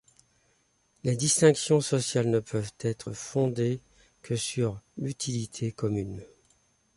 Les 1.03 1.15
distinctions 1.15 1.79
sociales 1.79 2.27
ne 2.27 2.39
peuvent 2.39 2.73
être 2.79 3.11
fondées 3.13 3.81
que 4.23 4.35
sur 4.35 4.81
l’utilité 4.97 5.71
commune. 5.71 6.23